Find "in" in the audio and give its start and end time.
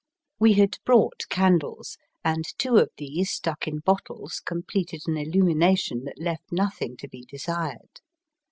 3.67-3.81